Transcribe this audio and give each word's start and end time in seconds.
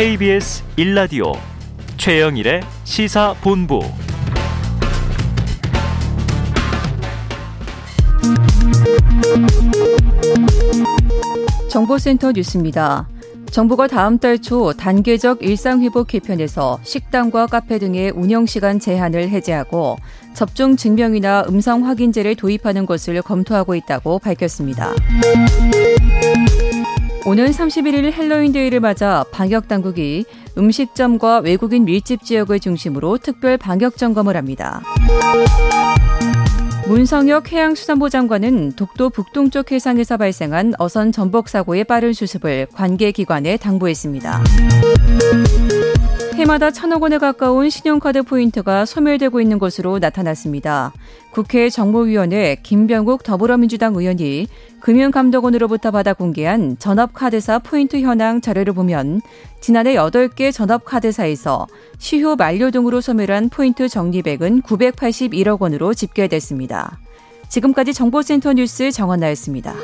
KBS 0.00 0.64
1라디오 0.78 1.34
최영일의 1.98 2.62
시사본부 2.84 3.80
정보센터 11.68 12.32
뉴스입니다. 12.32 13.10
정부가 13.50 13.88
다음 13.88 14.18
달 14.18 14.38
초 14.38 14.72
단계적 14.72 15.42
일상회복 15.42 16.06
개편에서 16.06 16.80
식당과 16.82 17.48
카페 17.48 17.78
등의 17.78 18.12
운영시간 18.12 18.80
제한을 18.80 19.28
해제하고 19.28 19.98
접종 20.32 20.76
증명이나 20.76 21.44
음성 21.46 21.84
확인제를 21.84 22.36
도입하는 22.36 22.86
것을 22.86 23.20
검토하고 23.20 23.74
있다고 23.74 24.18
밝혔습니다. 24.20 24.94
오늘 27.26 27.50
31일 27.50 28.12
헬로윈데이를 28.12 28.80
맞아 28.80 29.24
방역당국이 29.30 30.24
음식점과 30.56 31.40
외국인 31.40 31.84
밀집 31.84 32.24
지역을 32.24 32.60
중심으로 32.60 33.18
특별 33.18 33.56
방역 33.56 33.96
점검을 33.96 34.36
합니다. 34.36 34.80
문성혁 36.88 37.52
해양수산부 37.52 38.10
장관은 38.10 38.72
독도 38.72 39.10
북동쪽 39.10 39.70
해상에서 39.70 40.16
발생한 40.16 40.72
어선 40.78 41.12
전복 41.12 41.48
사고의 41.48 41.84
빠른 41.84 42.12
수습을 42.12 42.66
관계 42.72 43.12
기관에 43.12 43.56
당부했습니다. 43.58 44.42
해마다 46.34 46.70
천억 46.70 47.02
원에 47.02 47.18
가까운 47.18 47.68
신용카드 47.68 48.22
포인트가 48.22 48.86
소멸되고 48.86 49.40
있는 49.40 49.58
것으로 49.58 49.98
나타났습니다. 49.98 50.92
국회 51.32 51.68
정무위원회 51.68 52.56
김병욱 52.62 53.22
더불어민주당 53.22 53.94
의원이 53.94 54.46
금융감독원으로부터 54.80 55.90
받아 55.90 56.14
공개한 56.14 56.76
전업카드사 56.78 57.58
포인트 57.58 58.00
현황 58.00 58.40
자료를 58.40 58.72
보면 58.72 59.20
지난해 59.60 59.94
8개 59.94 60.52
전업카드사에서 60.52 61.66
시효 61.98 62.36
만료 62.36 62.70
등으로 62.70 63.00
소멸한 63.00 63.50
포인트 63.50 63.88
적립액은 63.88 64.62
981억 64.62 65.60
원으로 65.60 65.92
집계됐습니다. 65.92 66.98
지금까지 67.48 67.92
정보센터 67.92 68.54
뉴스 68.54 68.90
정원나였습니다. 68.90 69.74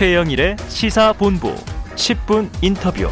최영일의 0.00 0.56
시사본부 0.66 1.54
10분 1.94 2.48
인터뷰. 2.62 3.06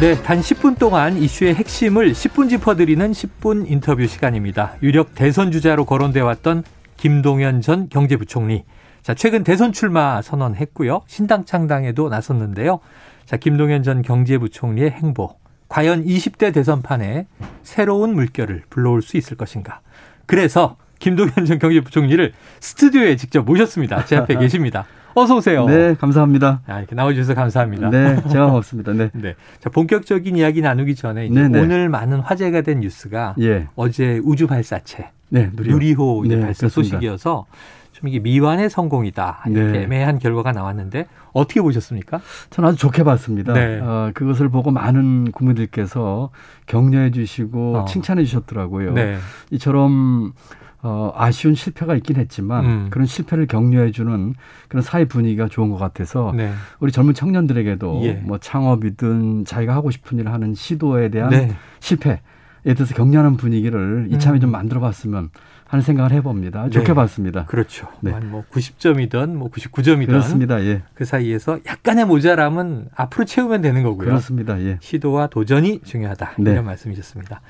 네, 0.00 0.14
단 0.22 0.40
10분 0.40 0.78
동안 0.78 1.18
이슈의 1.18 1.54
핵심을 1.56 2.12
10분 2.12 2.48
짚어드리는 2.48 3.12
10분 3.12 3.70
인터뷰 3.70 4.06
시간입니다. 4.06 4.76
유력 4.82 5.14
대선 5.14 5.52
주자로 5.52 5.84
거론돼 5.84 6.22
왔던 6.22 6.64
김동연 6.96 7.60
전 7.60 7.90
경제부총리. 7.90 8.64
자, 9.02 9.12
최근 9.12 9.44
대선 9.44 9.72
출마 9.72 10.22
선언했고요. 10.22 11.02
신당 11.06 11.44
창당에도 11.44 12.08
나섰는데요. 12.08 12.80
자, 13.26 13.36
김동연 13.36 13.82
전 13.82 14.00
경제부총리의 14.00 14.90
행보. 14.90 15.36
과연 15.68 16.06
20대 16.06 16.54
대선판에 16.54 17.26
새로운 17.62 18.14
물결을 18.14 18.62
불러올 18.70 19.02
수 19.02 19.18
있을 19.18 19.36
것인가. 19.36 19.82
그래서 20.24 20.78
김동연 20.98 21.44
전 21.46 21.58
경제부총리를 21.58 22.32
스튜디오에 22.60 23.16
직접 23.16 23.44
모셨습니다. 23.44 24.04
제 24.04 24.16
앞에 24.16 24.36
계십니다. 24.38 24.86
어서 25.14 25.36
오세요. 25.36 25.64
네, 25.66 25.94
감사합니다. 25.94 26.60
아, 26.66 26.78
이렇게 26.78 26.94
나와주셔서 26.94 27.34
감사합니다. 27.34 27.88
네, 27.88 28.22
제가 28.30 28.46
고맙습니다. 28.48 28.92
네. 28.92 29.10
네. 29.14 29.34
자, 29.60 29.70
본격적인 29.70 30.36
이야기 30.36 30.60
나누기 30.60 30.94
전에 30.94 31.28
오늘 31.30 31.88
많은 31.88 32.20
화제가 32.20 32.60
된 32.60 32.80
뉴스가 32.80 33.34
예. 33.40 33.66
어제 33.76 34.20
우주 34.22 34.46
발사체 34.46 35.08
네, 35.30 35.50
누리호, 35.54 36.24
네, 36.28 36.40
발사 36.40 36.60
그렇습니다. 36.60 36.68
소식이어서 36.96 37.46
좀 37.92 38.08
이게 38.08 38.18
미완의 38.18 38.68
성공이다 38.68 39.44
이렇게 39.46 39.78
네. 39.78 39.82
애매한 39.84 40.18
결과가 40.18 40.52
나왔는데 40.52 41.06
어떻게 41.32 41.62
보셨습니까? 41.62 42.20
저는 42.50 42.68
아주 42.68 42.78
좋게 42.78 43.02
봤습니다. 43.04 43.54
네. 43.54 43.80
어, 43.80 44.10
그것을 44.12 44.50
보고 44.50 44.70
많은 44.70 45.32
국민들께서 45.32 46.28
격려해 46.66 47.10
주시고 47.12 47.78
어. 47.78 47.84
칭찬해 47.86 48.22
주셨더라고요. 48.24 48.92
네. 48.92 49.16
이처럼 49.50 50.34
어, 50.82 51.12
아쉬운 51.16 51.54
실패가 51.54 51.94
있긴 51.96 52.16
했지만 52.16 52.64
음. 52.64 52.86
그런 52.90 53.06
실패를 53.06 53.46
격려해주는 53.46 54.34
그런 54.68 54.82
사회 54.82 55.04
분위기가 55.04 55.48
좋은 55.48 55.70
것 55.70 55.78
같아서 55.78 56.32
네. 56.36 56.52
우리 56.80 56.92
젊은 56.92 57.14
청년들에게도 57.14 58.02
예. 58.04 58.12
뭐 58.14 58.38
창업이든 58.38 59.44
자기가 59.44 59.74
하고 59.74 59.90
싶은 59.90 60.18
일을 60.18 60.32
하는 60.32 60.54
시도에 60.54 61.08
대한 61.08 61.30
네. 61.30 61.50
실패에 61.80 62.20
대해서 62.62 62.94
격려하는 62.94 63.36
분위기를 63.36 64.08
이참에 64.10 64.38
음. 64.38 64.40
좀 64.40 64.50
만들어봤으면 64.50 65.30
하는 65.68 65.82
생각을 65.82 66.12
해봅니다. 66.12 66.64
네. 66.64 66.70
좋게 66.70 66.94
봤습니다. 66.94 67.44
그렇죠. 67.46 67.88
네. 68.00 68.12
뭐 68.12 68.44
90점이든 68.52 69.34
뭐 69.34 69.50
99점이든 69.50 70.06
그렇습니다. 70.06 70.62
예. 70.62 70.82
그 70.94 71.04
사이에서 71.04 71.58
약간의 71.66 72.04
모자람은 72.06 72.90
앞으로 72.94 73.24
채우면 73.24 73.62
되는 73.62 73.82
거고요. 73.82 74.06
그렇습니다. 74.06 74.60
예. 74.60 74.78
시도와 74.80 75.26
도전이 75.26 75.80
중요하다 75.84 76.34
네. 76.38 76.52
이런 76.52 76.64
말씀이셨습니다. 76.64 77.40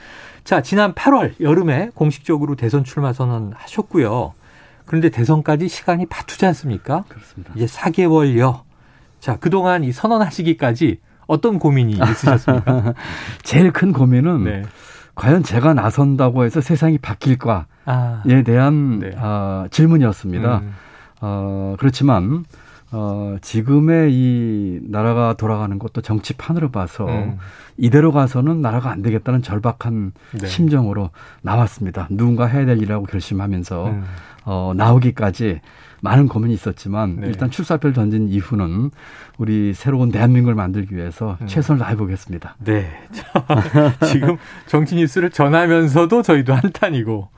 자, 0.44 0.62
지난 0.62 0.94
8월 0.94 1.34
여름에 1.40 1.90
공식적으로 1.94 2.56
대선 2.56 2.84
출마 2.84 3.12
선언하셨고요. 3.12 4.32
그런데 4.86 5.10
대선까지 5.10 5.68
시간이 5.68 6.06
바투지 6.06 6.46
않습니까? 6.46 7.04
그렇습니다. 7.08 7.52
이제 7.54 7.66
4개월여. 7.66 8.62
자, 9.20 9.36
그동안 9.36 9.84
이 9.84 9.92
선언하시기까지 9.92 11.00
어떤 11.26 11.58
고민이 11.58 11.98
있으셨습니까? 12.00 12.94
제일 13.42 13.72
큰 13.72 13.92
고민은 13.92 14.44
네. 14.44 14.62
과연 15.16 15.42
제가 15.42 15.74
나선다고 15.74 16.44
해서 16.44 16.60
세상이 16.60 16.98
바뀔까에 16.98 17.64
아. 17.86 18.22
대한 18.44 19.00
네. 19.00 19.10
어, 19.16 19.66
질문이었습니다. 19.70 20.58
음. 20.58 20.72
어, 21.22 21.74
그렇지만 21.78 22.44
어, 22.92 23.36
지금의 23.40 24.12
이 24.12 24.80
나라가 24.84 25.34
돌아가는 25.34 25.76
것도 25.78 26.02
정치판으로 26.02 26.70
봐서 26.70 27.06
음. 27.06 27.38
이대로 27.76 28.12
가서는 28.12 28.60
나라가 28.60 28.90
안 28.90 29.02
되겠다는 29.02 29.42
절박한 29.42 30.12
네. 30.40 30.46
심정으로 30.46 31.10
나왔습니다. 31.42 32.06
누군가 32.10 32.46
해야 32.46 32.64
될 32.64 32.76
일이라고 32.76 33.06
결심하면서 33.06 33.86
음. 33.86 34.04
어, 34.44 34.72
나오기까지 34.76 35.60
많은 36.00 36.28
고민이 36.28 36.54
있었지만 36.54 37.16
네. 37.20 37.26
일단 37.28 37.50
출사표를 37.50 37.92
던진 37.94 38.28
이후는 38.28 38.90
우리 39.38 39.74
새로운 39.74 40.10
대한민국을 40.10 40.54
만들기 40.54 40.94
위해서 40.96 41.36
음. 41.40 41.46
최선을 41.46 41.80
다해보겠습니다. 41.80 42.56
네. 42.64 42.90
지금 44.06 44.36
정치 44.66 44.94
뉴스를 44.96 45.30
전하면서도 45.30 46.22
저희도 46.22 46.54
한탄이고 46.54 47.28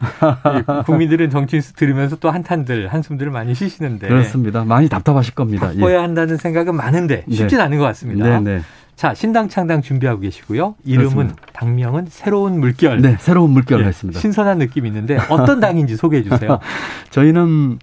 국민들은 0.86 1.30
정치 1.30 1.56
뉴스 1.56 1.72
들으면서 1.72 2.16
또 2.16 2.30
한탄들 2.30 2.88
한숨들을 2.88 3.32
많이 3.32 3.54
쉬시는데 3.54 4.08
그렇습니다. 4.08 4.64
많이 4.64 4.88
답답하실 4.88 5.34
겁니다. 5.34 5.68
바꿔야 5.68 5.94
예. 5.94 5.98
한다는 5.98 6.36
생각은 6.36 6.74
많은데 6.74 7.24
쉽진 7.30 7.58
네. 7.58 7.64
않은 7.64 7.78
것 7.78 7.84
같습니다. 7.84 8.40
네, 8.40 8.40
네. 8.40 8.62
자, 8.98 9.14
신당 9.14 9.48
창당 9.48 9.80
준비하고 9.80 10.20
계시고요. 10.22 10.74
이름은 10.84 11.08
그렇습니다. 11.10 11.42
당명은 11.52 12.06
새로운 12.10 12.58
물결. 12.58 13.00
네, 13.00 13.16
새로운 13.20 13.50
물결을 13.52 13.84
예, 13.84 13.88
했습니다. 13.88 14.18
신선한 14.18 14.58
느낌이 14.58 14.88
있는데 14.88 15.18
어떤 15.30 15.60
당인지 15.60 15.96
소개해 15.96 16.24
주세요. 16.24 16.58
저희는 17.10 17.78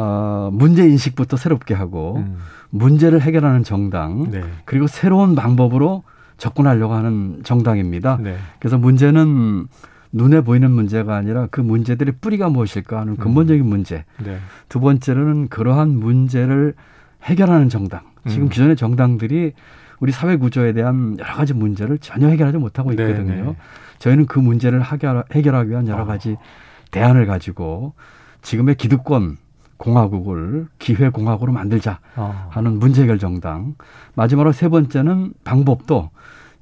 어, 0.00 0.50
문제 0.52 0.84
인식부터 0.84 1.36
새롭게 1.36 1.74
하고 1.74 2.18
음. 2.18 2.36
문제를 2.70 3.20
해결하는 3.20 3.64
정당 3.64 4.30
네. 4.30 4.44
그리고 4.64 4.86
새로운 4.86 5.34
방법으로 5.34 6.04
접근하려고 6.36 6.94
하는 6.94 7.40
정당입니다. 7.42 8.18
네. 8.22 8.36
그래서 8.60 8.78
문제는 8.78 9.66
눈에 10.12 10.40
보이는 10.42 10.70
문제가 10.70 11.16
아니라 11.16 11.48
그 11.50 11.60
문제들의 11.60 12.14
뿌리가 12.20 12.48
무엇일까 12.48 13.00
하는 13.00 13.14
음. 13.14 13.16
근본적인 13.16 13.66
문제. 13.66 14.04
네. 14.24 14.38
두 14.68 14.78
번째로는 14.78 15.48
그러한 15.48 15.88
문제를 15.88 16.74
해결하는 17.24 17.68
정당. 17.68 18.02
지금 18.28 18.44
음. 18.44 18.48
기존의 18.50 18.76
정당들이 18.76 19.52
우리 19.98 20.12
사회 20.12 20.36
구조에 20.36 20.74
대한 20.74 21.16
여러 21.18 21.34
가지 21.34 21.54
문제를 21.54 21.98
전혀 21.98 22.28
해결하지 22.28 22.58
못하고 22.58 22.94
네, 22.94 23.02
있거든요. 23.02 23.44
네. 23.44 23.56
저희는 23.98 24.26
그 24.26 24.38
문제를 24.38 24.80
해결하기 24.84 25.70
위한 25.70 25.88
여러 25.88 26.02
아. 26.02 26.06
가지 26.06 26.36
대안을 26.92 27.26
가지고 27.26 27.94
지금의 28.42 28.76
기득권 28.76 29.38
공화국을 29.78 30.66
기회 30.78 31.08
공화국으로 31.08 31.52
만들자 31.52 32.00
어. 32.16 32.48
하는 32.50 32.78
문제 32.78 33.02
해결 33.02 33.18
정당. 33.18 33.74
마지막으로 34.14 34.52
세 34.52 34.68
번째는 34.68 35.32
방법도 35.44 36.10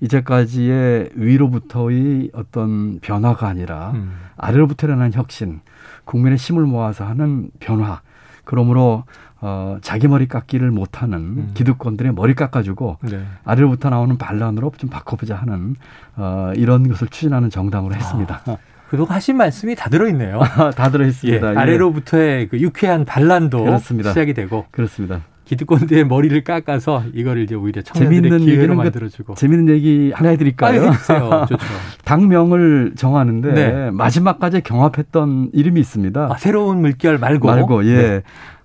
이제까지의 0.00 1.10
위로부터의 1.14 2.30
어떤 2.34 3.00
변화가 3.00 3.48
아니라 3.48 3.92
음. 3.94 4.12
아래로부터 4.36 4.86
일어난 4.86 5.12
혁신, 5.12 5.60
국민의 6.04 6.36
힘을 6.36 6.64
모아서 6.64 7.04
하는 7.04 7.50
변화. 7.58 8.02
그러므로 8.44 9.04
어, 9.40 9.78
자기 9.82 10.08
머리 10.08 10.28
깎기를 10.28 10.70
못하는 10.70 11.18
음. 11.18 11.50
기득권들의 11.54 12.14
머리 12.14 12.34
깎아주고 12.34 12.98
네. 13.02 13.24
아래로부터 13.44 13.90
나오는 13.90 14.16
반란으로 14.16 14.72
좀 14.76 14.88
바꿔보자 14.88 15.36
하는 15.36 15.76
어, 16.16 16.52
이런 16.54 16.88
것을 16.88 17.08
추진하는 17.08 17.50
정당으로 17.50 17.94
했습니다. 17.94 18.42
아. 18.46 18.56
그동안 18.88 19.16
하신 19.16 19.36
말씀이 19.36 19.74
다 19.74 19.88
들어있네요. 19.90 20.40
다 20.76 20.90
들어있습니다. 20.90 21.52
예, 21.52 21.56
아래로부터의 21.56 22.48
그 22.48 22.60
유쾌한 22.60 23.04
반란도 23.04 23.64
그렇습니다. 23.64 24.10
시작이 24.10 24.34
되고. 24.34 24.66
그렇습니다. 24.70 25.22
기득권대의 25.46 26.06
머리를 26.06 26.42
깎아서 26.42 27.04
이거를 27.14 27.42
이제 27.44 27.54
오히려 27.54 27.80
청년들의 27.82 28.40
기회로 28.40 28.74
만들어주고. 28.74 29.34
재밌는 29.34 29.72
얘기 29.74 30.12
하나 30.12 30.30
해드릴까요? 30.30 30.82
아, 30.88 30.90
해주세요. 30.90 31.46
좋죠. 31.48 31.64
당명을 32.04 32.92
정하는데 32.96 33.52
네. 33.52 33.90
마지막까지 33.92 34.62
경합했던 34.62 35.50
이름이 35.52 35.80
있습니다. 35.80 36.28
아, 36.32 36.36
새로운 36.38 36.80
물결 36.80 37.18
말고. 37.18 37.46
말고 37.46 37.86
예. 37.86 37.94
네. 37.94 38.22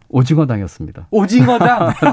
오징어당이었습니다. 0.10 1.08
오징어당. 1.12 1.94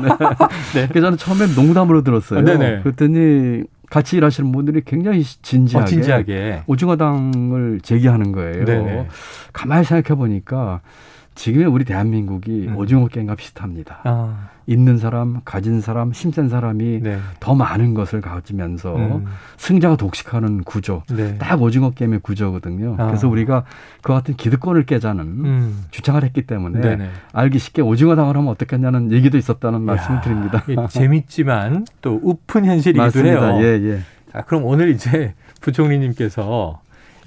네. 0.74 0.82
네. 0.82 0.88
그래서 0.88 1.16
저는 1.16 1.18
처음에 1.18 1.54
농담으로 1.54 2.02
들었어요. 2.02 2.44
네네. 2.44 2.82
그랬더니 2.82 3.64
같이 3.90 4.16
일하시는 4.16 4.52
분들이 4.52 4.82
굉장히 4.84 5.22
진지하게, 5.24 5.82
어, 5.82 5.86
진지하게. 5.86 6.62
오징어당을 6.66 7.80
제기하는 7.82 8.32
거예요. 8.32 8.64
네네. 8.64 9.08
가만히 9.52 9.84
생각해 9.84 10.16
보니까 10.18 10.80
지금의 11.38 11.68
우리 11.68 11.84
대한민국이 11.84 12.66
음. 12.66 12.76
오징어 12.76 13.06
게임과 13.06 13.36
비슷합니다. 13.36 14.00
아. 14.02 14.48
있는 14.66 14.98
사람, 14.98 15.40
가진 15.44 15.80
사람, 15.80 16.10
힘센 16.10 16.48
사람이 16.48 17.00
네. 17.00 17.18
더 17.38 17.54
많은 17.54 17.94
것을 17.94 18.20
가지면서 18.20 18.96
음. 18.96 19.24
승자가 19.56 19.96
독식하는 19.96 20.64
구조. 20.64 21.04
네. 21.08 21.38
딱 21.38 21.62
오징어 21.62 21.90
게임의 21.90 22.20
구조거든요. 22.24 22.96
아. 22.98 23.06
그래서 23.06 23.28
우리가 23.28 23.64
그 24.02 24.12
같은 24.12 24.34
기득권을 24.34 24.84
깨자는 24.84 25.24
음. 25.24 25.84
주장을 25.92 26.22
했기 26.24 26.42
때문에 26.42 26.80
네네. 26.80 27.08
알기 27.32 27.60
쉽게 27.60 27.82
오징어 27.82 28.16
당을 28.16 28.36
하면 28.36 28.48
어떻겠냐는 28.48 29.12
얘기도 29.12 29.38
있었다는 29.38 29.80
말씀을 29.82 30.20
드립니다. 30.22 30.64
재밌지만 30.90 31.86
또 32.02 32.18
우픈 32.20 32.64
현실이기도 32.64 33.02
맞습니다. 33.04 33.54
해요. 33.54 33.62
예, 33.62 33.80
예. 33.90 34.00
자, 34.32 34.42
그럼 34.42 34.64
오늘 34.64 34.90
이제 34.90 35.34
부총리님께서 35.60 36.80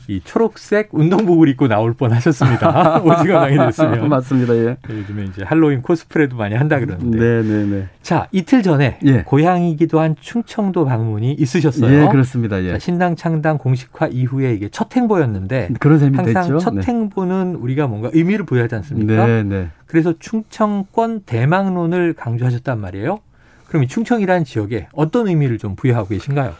이 0.07 0.21
초록색 0.24 0.89
운동복을 0.92 1.48
입고 1.50 1.68
나올 1.68 1.94
뻔 1.94 2.12
하셨습니다. 2.12 3.01
오징어당이 3.03 3.57
됐으면. 3.57 4.09
맞습니다. 4.09 4.56
예. 4.56 4.77
요즘에 4.89 5.25
이제 5.25 5.44
할로윈 5.44 5.81
코스프레도 5.81 6.36
많이 6.36 6.56
한다 6.56 6.80
그러는데. 6.80 7.19
네, 7.19 7.42
네, 7.42 7.65
네. 7.65 7.88
자, 8.01 8.27
이틀 8.31 8.63
전에 8.63 9.00
예. 9.06 9.24
고향이기도 9.24 10.00
한 10.00 10.15
충청도 10.19 10.86
방문이 10.86 11.33
있으셨어요. 11.33 12.03
예, 12.03 12.07
그렇습니다. 12.09 12.62
예. 12.63 12.74
자, 12.74 12.80
신당 12.80 13.15
창당 13.15 13.57
공식화 13.57 14.07
이후에 14.07 14.53
이게 14.53 14.69
첫 14.69 14.95
행보였는데 14.95 15.69
그런 15.80 16.00
셈이 16.00 16.15
항상 16.15 16.44
됐죠. 16.44 16.57
첫 16.59 16.74
네. 16.74 16.81
행보는 16.81 17.56
우리가 17.56 17.88
뭔가 17.88 18.09
의미를 18.13 18.45
부여하지 18.45 18.75
않습니까? 18.75 19.25
네, 19.25 19.44
네. 19.44 19.68
그래서 19.86 20.13
충청권 20.19 21.21
대망론을 21.25 22.13
강조하셨단 22.13 22.80
말이에요. 22.80 23.19
그럼 23.68 23.83
이 23.83 23.88
충청이라는 23.88 24.44
지역에 24.44 24.88
어떤 24.94 25.27
의미를 25.27 25.57
좀 25.57 25.75
부여하고 25.75 26.09
계신가요? 26.09 26.53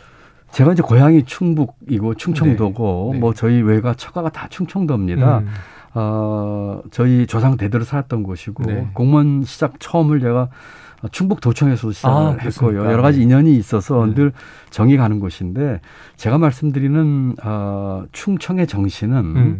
제가 0.52 0.74
이제 0.74 0.82
고향이 0.82 1.24
충북이고 1.24 2.16
충청도고 2.16 3.10
네. 3.12 3.16
네. 3.16 3.20
뭐 3.20 3.34
저희 3.34 3.62
외가 3.62 3.94
처가가 3.94 4.30
다 4.30 4.48
충청도입니다. 4.50 5.40
음. 5.40 5.48
어, 5.94 6.82
저희 6.92 7.28
조상 7.28 7.58
대대로 7.58 7.84
살았던 7.84 8.24
곳이고 8.24 8.64
네. 8.66 8.90
공무원 8.94 9.44
시작 9.44 9.80
처음을 9.80 10.20
제가 10.20 10.50
충북 11.12 11.42
도청에서 11.42 11.92
시작을 11.92 12.16
아, 12.16 12.38
했고요. 12.40 12.86
여러 12.86 13.02
가지 13.02 13.22
인연이 13.22 13.56
있어서 13.58 14.06
네. 14.06 14.14
늘 14.14 14.34
정이 14.70 14.98
가는 14.98 15.20
곳인데 15.20 15.82
제가 16.16 16.38
말씀드리는 16.38 17.36
어, 17.44 18.04
충청의 18.12 18.68
정신은 18.68 19.18
음. 19.18 19.60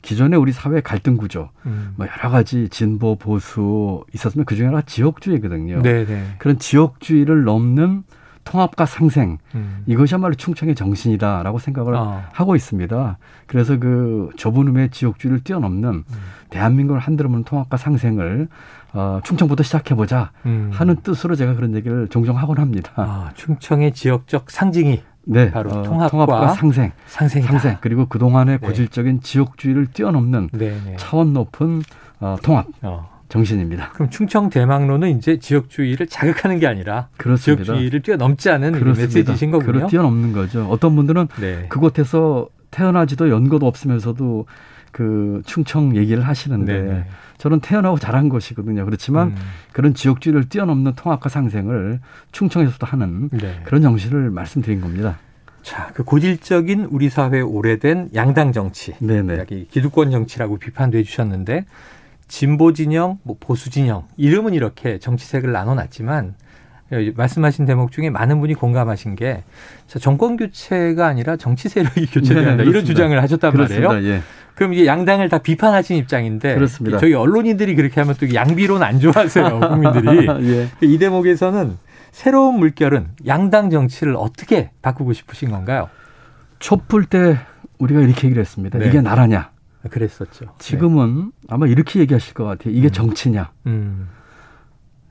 기존에 0.00 0.36
우리 0.36 0.52
사회 0.52 0.80
갈등 0.80 1.16
구조, 1.16 1.50
음. 1.66 1.92
뭐 1.96 2.06
여러 2.06 2.30
가지 2.30 2.68
진보 2.68 3.16
보수 3.16 4.04
있었으면 4.14 4.44
그 4.46 4.54
중에 4.54 4.66
하나가 4.66 4.82
지역주의거든요. 4.86 5.82
네네. 5.82 6.06
네. 6.06 6.24
그런 6.38 6.58
지역주의를 6.58 7.44
넘는 7.44 8.04
통합과 8.48 8.86
상생 8.86 9.36
음. 9.54 9.82
이것이야말로 9.86 10.34
충청의 10.34 10.74
정신이다라고 10.74 11.58
생각을 11.58 11.94
어. 11.94 12.22
하고 12.32 12.56
있습니다. 12.56 13.18
그래서 13.46 13.78
그 13.78 14.30
좁은 14.36 14.68
음의 14.68 14.90
지역주의를 14.90 15.44
뛰어넘는 15.44 15.88
음. 15.90 16.04
대한민국을 16.48 16.98
한들어 16.98 17.28
보는 17.28 17.44
통합과 17.44 17.76
상생을 17.76 18.48
어, 18.94 19.20
충청부터 19.22 19.62
시작해보자 19.62 20.30
음. 20.46 20.70
하는 20.72 20.96
뜻으로 20.96 21.36
제가 21.36 21.54
그런 21.54 21.74
얘기를 21.74 22.08
종종 22.08 22.38
하곤 22.38 22.58
합니다. 22.58 22.92
아, 22.96 23.30
충청의 23.34 23.92
지역적 23.92 24.50
상징이 24.50 25.02
네, 25.24 25.50
바로 25.50 25.70
어, 25.70 25.82
통합과, 25.82 26.08
통합과, 26.08 26.48
상생, 26.54 26.92
상생이다. 27.06 27.52
상생 27.52 27.76
그리고 27.82 28.06
그 28.06 28.18
동안의 28.18 28.60
네. 28.60 28.66
고질적인 28.66 29.20
지역주의를 29.20 29.88
뛰어넘는 29.88 30.48
네, 30.52 30.80
네. 30.86 30.96
차원 30.96 31.34
높은 31.34 31.82
어, 32.20 32.36
통합. 32.42 32.66
어. 32.80 33.17
정신입니다. 33.28 33.90
그럼 33.90 34.10
충청 34.10 34.48
대망론은 34.48 35.18
이제 35.18 35.38
지역주의를 35.38 36.06
자극하는 36.06 36.58
게 36.58 36.66
아니라 36.66 37.08
그렇습니다. 37.16 37.64
지역주의를 37.64 38.02
뛰어넘지 38.02 38.50
않은 38.50 38.94
메시지신 38.94 39.50
거군요. 39.50 39.86
뛰어넘는 39.86 40.32
거죠. 40.32 40.66
어떤 40.70 40.96
분들은 40.96 41.28
네. 41.40 41.66
그곳에서 41.68 42.48
태어나지도 42.70 43.28
연고도 43.30 43.66
없으면서도 43.66 44.46
그 44.92 45.42
충청 45.44 45.94
얘기를 45.96 46.26
하시는데 46.26 46.72
네네. 46.72 46.92
네. 46.92 47.04
저는 47.36 47.60
태어나고 47.60 47.98
자란 47.98 48.28
것이거든요. 48.28 48.84
그렇지만 48.84 49.28
음. 49.28 49.36
그런 49.72 49.94
지역주의를 49.94 50.48
뛰어넘는 50.48 50.94
통합과 50.96 51.28
상생을 51.28 52.00
충청에서도 52.32 52.84
하는 52.86 53.28
네. 53.30 53.60
그런 53.64 53.82
정신을 53.82 54.30
말씀드린 54.30 54.80
겁니다. 54.80 55.18
자, 55.62 55.90
그 55.92 56.02
고질적인 56.02 56.88
우리 56.90 57.10
사회 57.10 57.40
오래된 57.40 58.10
양당 58.14 58.52
정치, 58.52 58.94
네네. 59.00 59.44
네. 59.44 59.66
기득권 59.70 60.10
정치라고 60.10 60.56
비판도 60.58 60.96
해주셨는데 60.98 61.66
진보 62.28 62.72
진영, 62.72 63.18
뭐 63.22 63.36
보수 63.40 63.70
진영 63.70 64.04
이름은 64.16 64.54
이렇게 64.54 64.98
정치색을 64.98 65.50
나눠놨지만 65.50 66.34
말씀하신 67.14 67.66
대목 67.66 67.92
중에 67.92 68.10
많은 68.10 68.40
분이 68.40 68.54
공감하신 68.54 69.14
게 69.14 69.42
정권 70.00 70.36
교체가 70.36 71.06
아니라 71.06 71.36
정치 71.36 71.68
세력이 71.68 72.06
교체돼야 72.06 72.48
한다 72.50 72.64
네, 72.64 72.70
이런 72.70 72.84
주장을 72.84 73.20
하셨단 73.22 73.52
그렇습니다. 73.52 73.88
말이에요. 73.88 74.14
예. 74.14 74.22
그럼 74.54 74.72
이게 74.72 74.86
양당을 74.86 75.28
다 75.28 75.38
비판하신 75.38 75.96
입장인데 75.98 76.54
그렇습니다. 76.54 76.98
저희 76.98 77.14
언론인들이 77.14 77.74
그렇게 77.76 78.00
하면 78.00 78.16
또 78.18 78.32
양비론 78.32 78.82
안 78.82 79.00
좋아하세요 79.00 79.60
국민들이. 79.68 80.26
예. 80.50 80.68
이 80.80 80.98
대목에서는 80.98 81.76
새로운 82.10 82.58
물결은 82.58 83.08
양당 83.26 83.70
정치를 83.70 84.16
어떻게 84.16 84.70
바꾸고 84.82 85.12
싶으신 85.12 85.50
건가요? 85.50 85.88
촛불 86.58 87.04
때 87.04 87.38
우리가 87.78 88.00
이렇게 88.00 88.26
얘기를 88.26 88.40
했습니다. 88.40 88.78
네. 88.78 88.86
이게 88.88 89.00
나라냐? 89.00 89.50
그랬었죠. 89.88 90.46
지금은 90.58 91.26
네. 91.26 91.30
아마 91.48 91.66
이렇게 91.66 92.00
얘기하실 92.00 92.34
것 92.34 92.44
같아요. 92.44 92.74
이게 92.74 92.88
음. 92.88 92.90
정치냐? 92.90 93.50
음. 93.66 94.08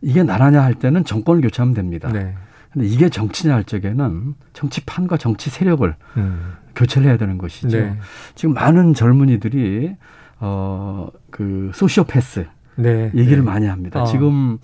이게 0.02 0.24
나라냐 0.24 0.62
할 0.62 0.76
때는 0.76 1.04
정권을 1.06 1.42
교체하면 1.42 1.74
됩니다. 1.74 2.12
네. 2.12 2.36
근데 2.72 2.88
이게 2.88 3.10
정치냐 3.10 3.56
할 3.56 3.64
적에는 3.64 4.36
정치판과 4.54 5.18
정치 5.18 5.50
세력을 5.50 5.96
음. 6.18 6.54
교체를 6.76 7.08
해야 7.08 7.18
되는 7.18 7.38
것이죠. 7.38 7.78
네. 7.78 7.98
지금 8.36 8.54
많은 8.54 8.94
젊은이들이 8.94 9.96
어그 10.40 11.72
소시오패스 11.74 12.46
네. 12.76 13.12
얘기를 13.16 13.38
네. 13.38 13.42
많이 13.44 13.66
합니다. 13.66 14.04
어. 14.04 14.06
지금 14.06 14.60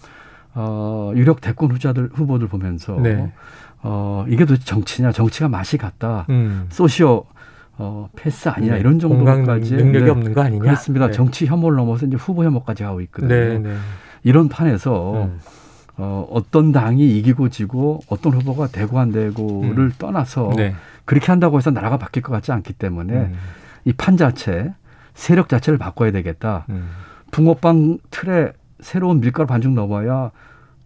어 0.54 1.12
유력 1.16 1.42
대권 1.42 1.72
후자들 1.72 2.12
후보들 2.14 2.48
보면서 2.48 3.00
네. 3.00 3.34
어 3.82 4.26
이게 4.28 4.46
도대체 4.46 4.66
정치냐? 4.66 5.12
정치가 5.12 5.50
맛이 5.50 5.78
같다. 5.78 6.28
음. 6.30 6.68
소시오 6.70 7.26
어, 7.78 8.10
패스 8.16 8.50
아니냐 8.50 8.74
네. 8.74 8.80
이런 8.80 9.00
정도까지 9.00 9.76
능력이 9.76 10.06
네. 10.06 10.12
없는 10.12 10.34
거 10.34 10.42
아니냐? 10.42 10.64
그렇습니다. 10.64 11.08
네. 11.08 11.12
정치 11.12 11.46
혐오를 11.46 11.78
넘어서 11.78 12.06
이제 12.06 12.16
후보 12.16 12.44
혐오까지 12.44 12.84
하고 12.84 13.02
있거든요. 13.02 13.30
네, 13.30 13.60
네. 13.60 13.76
이런 14.24 14.48
판에서 14.48 15.24
음. 15.26 15.40
어, 15.98 16.28
어떤 16.32 16.72
당이 16.72 17.18
이기고 17.18 17.50
지고 17.50 18.02
어떤 18.08 18.34
후보가 18.34 18.68
되고 18.68 19.00
안 19.00 19.12
되고를 19.12 19.86
음. 19.86 19.92
떠나서 19.98 20.52
네. 20.56 20.76
그렇게 21.06 21.28
한다고 21.28 21.58
해서 21.58 21.72
나라가 21.72 21.98
바뀔 21.98 22.24
것 22.24 22.32
같지 22.32 22.52
않기 22.52 22.74
때문에 22.74 23.14
음. 23.14 23.34
이판 23.86 24.18
자체 24.18 24.74
세력 25.14 25.50
자체를 25.50 25.78
바꿔야 25.78 26.12
되겠다. 26.12 26.66
음. 26.70 26.90
붕어빵 27.32 27.98
틀에 28.12 28.54
새로운 28.80 29.20
밀가루 29.20 29.48
반죽 29.48 29.74
넣어봐야 29.74 30.32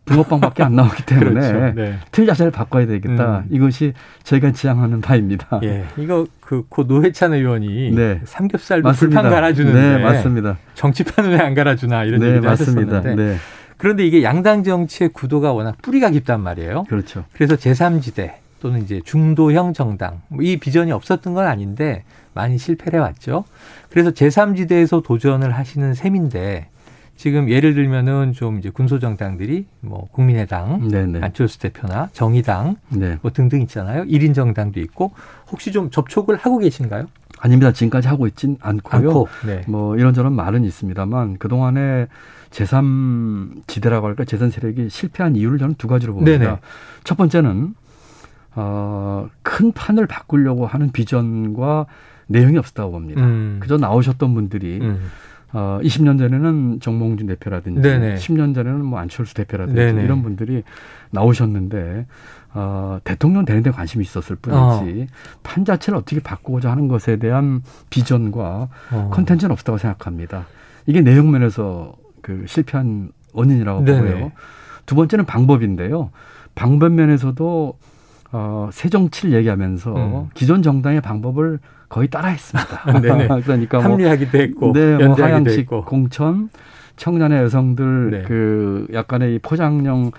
붕어빵밖에 0.07 0.63
안 0.63 0.75
나오기 0.75 1.03
때문에 1.05 1.29
그렇죠. 1.51 1.75
네. 1.75 1.99
틀 2.11 2.25
자체를 2.25 2.51
바꿔야 2.51 2.85
되겠다. 2.87 3.39
음. 3.39 3.45
이것이 3.51 3.93
저희가 4.23 4.51
지향하는 4.51 5.01
바입니다. 5.01 5.59
예, 5.63 5.85
이거 5.97 6.25
그 6.41 6.63
고 6.69 6.83
노회찬 6.83 7.33
의원이 7.33 7.91
네. 7.91 8.21
삼겹살도 8.25 8.87
맞습니다. 8.87 9.21
불판 9.21 9.31
갈아주는데 9.35 9.97
네, 9.97 10.03
맞습니다. 10.03 10.57
정치판을 10.75 11.31
왜안 11.31 11.53
갈아주나 11.53 12.03
이런 12.05 12.21
네, 12.21 12.27
얘기도 12.31 12.47
맞습니다. 12.47 12.97
하셨었는데 12.97 13.23
네. 13.33 13.37
그런데 13.77 14.05
이게 14.07 14.23
양당 14.23 14.63
정치의 14.63 15.09
구도가 15.13 15.53
워낙 15.53 15.75
뿌리가 15.81 16.09
깊단 16.09 16.41
말이에요. 16.41 16.85
그렇죠. 16.85 17.25
그래서 17.33 17.55
제3지대 17.55 18.31
또는 18.59 18.81
이제 18.81 19.01
중도형 19.05 19.73
정당 19.73 20.21
뭐 20.29 20.41
이 20.41 20.57
비전이 20.57 20.91
없었던 20.91 21.33
건 21.35 21.45
아닌데 21.45 22.03
많이 22.33 22.57
실패를 22.57 22.99
해왔죠. 22.99 23.43
그래서 23.89 24.11
제3지대에서 24.11 25.03
도전을 25.03 25.51
하시는 25.51 25.93
셈인데 25.93 26.69
지금 27.17 27.49
예를 27.49 27.73
들면은 27.73 28.31
좀 28.31 28.59
이제 28.59 28.69
군소정당들이 28.69 29.65
뭐 29.81 30.07
국민의당, 30.11 30.87
네네. 30.87 31.19
안철수 31.21 31.59
대표나 31.59 32.09
정의당 32.13 32.75
네. 32.89 33.17
뭐 33.23 33.31
등등 33.31 33.61
있잖아요. 33.63 34.03
1인 34.03 34.35
정당도 34.35 34.79
있고 34.81 35.11
혹시 35.51 35.71
좀 35.71 35.89
접촉을 35.89 36.35
하고 36.35 36.59
계신가요? 36.59 37.07
아닙니다. 37.39 37.71
지금까지 37.71 38.07
하고 38.07 38.27
있진 38.27 38.57
않고요. 38.61 39.09
않고, 39.09 39.27
네. 39.47 39.61
뭐 39.67 39.97
이런저런 39.97 40.33
말은 40.33 40.63
있습니다만 40.63 41.39
그동안에 41.39 42.07
제3지대라고 42.51 44.03
할까 44.03 44.23
재선 44.23 44.51
세력이 44.51 44.89
실패한 44.89 45.35
이유를 45.35 45.57
저는 45.57 45.75
두 45.75 45.87
가지로 45.87 46.13
봅니다. 46.13 46.37
네네. 46.37 46.59
첫 47.03 47.17
번째는 47.17 47.73
어, 48.55 49.27
큰 49.41 49.71
판을 49.71 50.05
바꾸려고 50.07 50.67
하는 50.67 50.91
비전과 50.91 51.87
내용이 52.27 52.57
없었다고 52.57 52.91
봅니다. 52.91 53.21
음. 53.23 53.57
그저 53.59 53.77
나오셨던 53.77 54.33
분들이 54.33 54.79
음. 54.81 55.09
어 55.53 55.79
20년 55.81 56.17
전에는 56.19 56.79
정몽준 56.81 57.27
대표라든지 57.27 57.81
네네. 57.81 58.15
10년 58.15 58.53
전에는 58.53 58.83
뭐 58.83 58.99
안철수 58.99 59.33
대표라든지 59.33 59.79
네네. 59.79 60.03
이런 60.03 60.21
분들이 60.21 60.63
나오셨는데 61.11 62.05
어, 62.53 62.99
대통령 63.03 63.45
되는 63.45 63.61
데 63.61 63.71
관심이 63.71 64.03
있었을 64.03 64.35
뿐이지 64.37 64.57
어. 65.03 65.05
판 65.43 65.63
자체를 65.63 65.97
어떻게 65.97 66.19
바꾸고자 66.19 66.71
하는 66.71 66.87
것에 66.87 67.17
대한 67.17 67.61
비전과 67.89 68.69
어. 68.91 69.09
컨텐츠는 69.13 69.51
없다고 69.51 69.77
생각합니다. 69.77 70.47
이게 70.85 71.01
내용 71.01 71.31
면에서 71.31 71.93
그 72.21 72.45
실패한 72.47 73.11
원인이라고 73.33 73.85
네네. 73.85 74.11
보고요. 74.11 74.31
두 74.85 74.95
번째는 74.95 75.25
방법인데요. 75.25 76.09
방법 76.55 76.93
면에서도 76.93 77.77
어, 78.31 78.69
새 78.73 78.89
정치를 78.89 79.33
얘기하면서 79.35 79.95
음. 79.95 80.29
기존 80.33 80.63
정당의 80.63 81.01
방법을 81.01 81.59
거의 81.89 82.07
따라했습니다. 82.09 82.83
그러니까 83.43 83.79
뭐, 83.79 83.91
합리하기도 83.91 84.37
했고, 84.37 84.73
네, 84.73 84.97
뭐 85.05 85.15
하향식 85.15 85.59
했고. 85.59 85.85
공천, 85.85 86.49
청년의 86.97 87.43
여성들 87.43 88.09
네. 88.11 88.21
그 88.23 88.87
약간의 88.93 89.35
이 89.35 89.39
포장형 89.39 90.11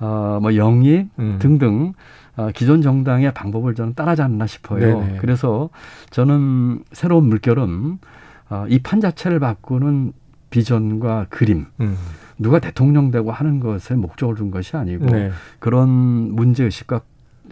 어뭐 0.00 0.56
영입 0.56 1.08
음. 1.18 1.36
등등 1.38 1.92
어, 2.36 2.48
기존 2.54 2.80
정당의 2.82 3.32
방법을 3.34 3.74
저는 3.74 3.94
따라하지 3.94 4.22
않나 4.22 4.46
싶어요. 4.46 5.00
네네. 5.00 5.18
그래서 5.20 5.68
저는 6.10 6.82
새로운 6.92 7.24
물결은 7.28 7.98
어, 8.50 8.64
이 8.68 8.78
판 8.82 9.00
자체를 9.00 9.38
바꾸는 9.38 10.12
비전과 10.50 11.26
그림. 11.30 11.66
음. 11.80 11.96
누가 12.38 12.58
대통령 12.58 13.10
되고 13.10 13.30
하는 13.30 13.60
것에 13.60 13.94
목적을 13.94 14.34
둔 14.34 14.50
것이 14.50 14.76
아니고 14.76 15.06
네. 15.06 15.30
그런 15.60 15.88
문제 15.88 16.64
의식과 16.64 17.00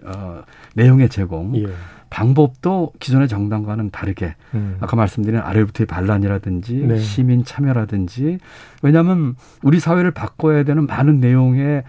어, 0.04 0.42
내용의 0.74 1.08
제공, 1.10 1.54
예. 1.56 1.66
방법도 2.10 2.92
기존의 2.98 3.28
정당과는 3.28 3.90
다르게 3.90 4.34
음. 4.54 4.76
아까 4.80 4.96
말씀드린 4.96 5.40
아래부터의 5.40 5.86
반란이라든지 5.86 6.74
네. 6.74 6.98
시민 6.98 7.44
참여라든지 7.44 8.38
왜냐하면 8.82 9.36
우리 9.62 9.80
사회를 9.80 10.10
바꿔야 10.10 10.64
되는 10.64 10.86
많은 10.86 11.20
내용의 11.20 11.84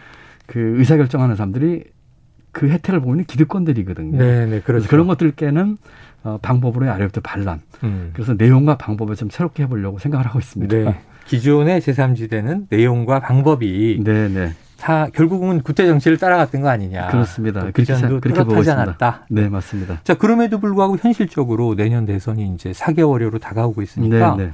그 0.46 0.60
의사결정하는 0.78 1.36
사람들이 1.36 1.84
그 2.52 2.70
혜택을 2.70 3.00
보는 3.00 3.26
기득권들이거든요. 3.26 4.18
네, 4.18 4.46
네, 4.46 4.62
그렇죠. 4.62 4.88
그런 4.88 5.08
것들 5.08 5.32
깨는 5.32 5.78
어, 6.24 6.38
방법으로의 6.42 6.92
아래부터 6.92 7.22
반란. 7.22 7.62
음. 7.84 8.12
그래서 8.14 8.34
내용과 8.34 8.78
방법을 8.78 9.16
좀 9.16 9.30
새롭게 9.30 9.64
해보려고 9.64 9.98
생각을 9.98 10.26
하고 10.28 10.40
있습니다. 10.40 10.76
네. 10.76 11.00
기존의 11.26 11.82
제3지대는 11.82 12.68
내용과 12.70 13.22
방법이 13.22 14.02
네, 14.04 14.28
네. 14.28 14.54
다 14.82 15.06
결국은 15.14 15.62
구태 15.62 15.86
정치를 15.86 16.18
따라갔던 16.18 16.62
거 16.62 16.70
아니냐. 16.70 17.10
그렇습니다. 17.10 17.64
그 17.66 17.72
비전도 17.72 18.20
그렇게 18.20 18.44
뚜렷하지 18.44 18.72
않았다. 18.72 19.26
네, 19.30 19.48
맞습니다. 19.48 20.00
자, 20.04 20.16
그럼에도 20.16 20.60
불구하고 20.60 20.98
현실적으로 20.98 21.76
내년 21.76 22.06
대선이 22.08 22.52
이제 22.56 22.72
4개월여로 22.72 23.40
다가오고 23.40 23.84
있으니까 23.84 24.36
네, 24.38 24.46
네. 24.46 24.52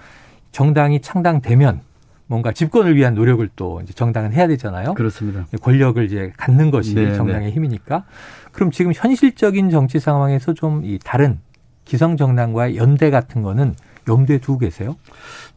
정당이 0.51 1.01
창당되면 1.01 1.79
뭔가 2.25 2.51
집권을 2.51 2.97
위한 2.97 3.15
노력을 3.15 3.47
또 3.55 3.79
이제 3.81 3.93
정당은 3.93 4.33
해야 4.33 4.47
되잖아요. 4.47 4.95
그렇습니다. 4.95 5.45
권력을 5.61 6.03
이제 6.03 6.33
갖는 6.35 6.71
것이 6.71 6.93
네, 6.93 7.15
정당의 7.15 7.47
네. 7.47 7.51
힘이니까. 7.53 8.03
그럼 8.51 8.71
지금 8.71 8.91
현실적인 8.93 9.69
정치 9.69 9.99
상황에서 10.01 10.53
좀 10.53 10.81
이 10.83 10.99
다른 11.01 11.39
기성 11.85 12.17
정당과의 12.17 12.75
연대 12.75 13.09
같은 13.11 13.43
거는 13.43 13.75
염두에 14.09 14.39
두고 14.39 14.59
계세요? 14.59 14.97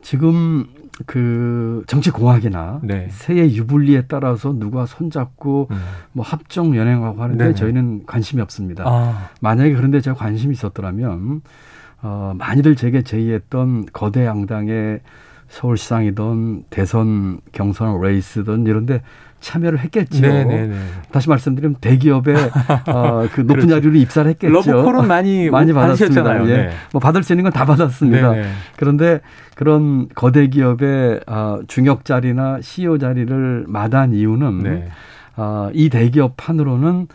지금 0.00 0.68
그 1.06 1.82
정치 1.86 2.10
공학이나 2.10 2.80
네. 2.82 3.08
새해 3.10 3.50
유불리에 3.50 4.02
따라서 4.08 4.52
누가 4.52 4.86
손잡고 4.86 5.68
음. 5.70 5.80
뭐 6.12 6.24
합종 6.24 6.76
연행하고 6.76 7.22
하는데 7.22 7.42
네네. 7.42 7.54
저희는 7.54 8.06
관심이 8.06 8.42
없습니다. 8.42 8.84
아. 8.86 9.30
만약에 9.40 9.74
그런데 9.74 10.00
제가 10.00 10.16
관심이 10.16 10.52
있었더라면 10.52 11.42
어 12.02 12.34
많이들 12.36 12.76
제게 12.76 13.02
제의했던 13.02 13.86
거대 13.92 14.24
양당의 14.26 15.00
서울시장이든 15.48 16.64
대선 16.70 17.40
경선 17.52 18.00
레이스든 18.00 18.66
이런데 18.66 19.02
참여를 19.40 19.78
했겠죠. 19.80 20.20
네네네. 20.20 20.56
네, 20.56 20.66
네. 20.68 20.76
다시 21.10 21.28
말씀드리면 21.28 21.76
대기업에 21.80 22.34
어, 22.88 23.26
그 23.32 23.40
높은 23.40 23.46
그렇죠. 23.66 23.68
자리로 23.68 23.94
입사를 23.96 24.30
했겠죠. 24.30 24.52
러브콜은 24.52 25.08
많이 25.08 25.48
많이 25.50 25.72
받았습니다. 25.72 26.44
예. 26.48 26.56
네. 26.56 26.70
뭐 26.92 27.00
받을 27.00 27.22
수 27.22 27.32
있는 27.32 27.44
건 27.44 27.52
다 27.52 27.64
받았습니다. 27.64 28.30
네네. 28.32 28.48
그런데 28.76 29.20
그런 29.54 30.08
거대 30.14 30.46
기업의 30.48 31.20
어, 31.26 31.60
중역 31.68 32.04
자리나 32.04 32.58
CEO 32.60 32.98
자리를 32.98 33.64
마다한 33.66 34.12
이유는 34.14 34.58
네. 34.62 34.88
어, 35.36 35.70
이 35.74 35.88
대기업 35.88 36.34
판으로는 36.36 37.08